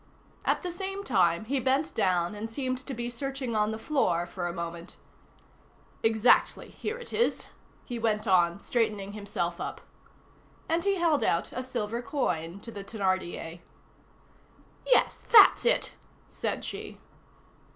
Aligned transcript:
At 0.45 0.63
the 0.63 0.71
same 0.71 1.03
time 1.03 1.45
he 1.45 1.59
bent 1.59 1.93
down 1.93 2.33
and 2.33 2.49
seemed 2.49 2.79
to 2.87 2.93
be 2.95 3.07
searching 3.07 3.55
on 3.55 3.69
the 3.69 3.77
floor 3.77 4.25
for 4.25 4.47
a 4.47 4.51
moment. 4.51 4.95
"Exactly; 6.01 6.69
here 6.71 6.97
it 6.97 7.13
is," 7.13 7.45
he 7.85 7.99
went 7.99 8.25
on, 8.27 8.59
straightening 8.63 9.11
himself 9.11 9.59
up. 9.61 9.79
And 10.67 10.83
he 10.83 10.95
held 10.95 11.23
out 11.23 11.51
a 11.51 11.61
silver 11.61 12.01
coin 12.01 12.59
to 12.61 12.71
the 12.71 12.83
Thénardier. 12.83 13.59
"Yes, 14.87 15.21
that's 15.31 15.67
it," 15.67 15.93
said 16.31 16.65
she. 16.65 16.99